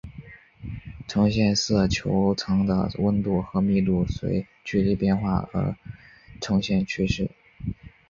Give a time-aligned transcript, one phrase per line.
[1.07, 5.47] 呈现色球层的温度和密度随距离变化
[6.41, 7.29] 呈现的趋势。